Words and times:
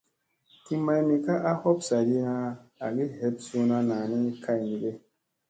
Ti 0.65 0.73
maymi 0.85 1.15
ka 1.25 1.33
a 1.49 1.53
hop 1.61 1.77
saaɗi 1.87 2.15
na 2.25 2.33
agi 2.85 3.03
heeɓ 3.17 3.35
suuna 3.45 3.77
naa 3.89 4.05
ni 4.23 4.31
kay 4.43 4.59
me 4.67 4.73
ge? 4.81 4.91